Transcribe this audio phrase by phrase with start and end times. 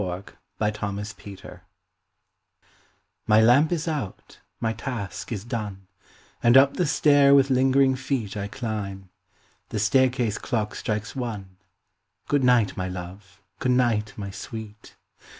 [0.01, 0.23] A
[0.59, 1.61] LATE GOOD NIGHT
[3.27, 5.85] My lamp is out, my task is done,
[6.41, 9.11] And up the stair with lingering feet I climb.
[9.69, 11.57] The staircase clock strikes one.
[12.27, 13.43] Good night, my love!
[13.59, 14.95] good night, my sweet!